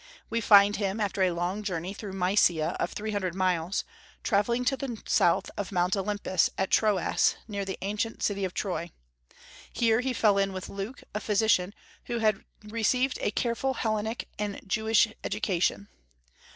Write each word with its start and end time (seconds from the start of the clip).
We 0.31 0.39
next 0.39 0.47
find 0.47 0.75
him, 0.77 0.99
after 0.99 1.21
a 1.21 1.29
long 1.29 1.61
journey 1.61 1.93
through 1.93 2.13
Mysia 2.13 2.75
of 2.79 2.91
three 2.91 3.11
hundred 3.11 3.35
miles, 3.35 3.83
travelling 4.23 4.65
to 4.65 4.75
the 4.75 4.99
south 5.05 5.51
of 5.55 5.71
Mount 5.71 5.95
Olympus, 5.95 6.49
at 6.57 6.71
Troas, 6.71 7.35
near 7.47 7.63
the 7.65 7.77
ancient 7.83 8.23
city 8.23 8.43
of 8.43 8.55
Troy. 8.55 8.89
Here 9.71 9.99
he 9.99 10.13
fell 10.13 10.39
in 10.39 10.53
with 10.53 10.69
Luke, 10.69 11.03
a 11.13 11.19
physician, 11.19 11.75
who 12.05 12.17
had 12.17 12.43
received 12.63 13.19
a 13.21 13.29
careful 13.29 13.75
Hellenic 13.75 14.27
and 14.39 14.59
Jewish 14.67 15.07
education. 15.23 15.87